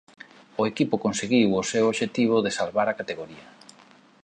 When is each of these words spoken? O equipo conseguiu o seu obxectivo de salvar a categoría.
O 0.61 0.63
equipo 0.71 0.95
conseguiu 1.05 1.47
o 1.61 1.67
seu 1.71 1.83
obxectivo 1.91 2.35
de 2.45 2.55
salvar 2.59 2.87
a 2.89 2.97
categoría. 2.99 3.47